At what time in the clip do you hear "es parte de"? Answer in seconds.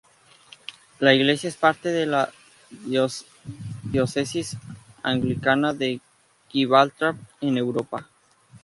1.47-2.07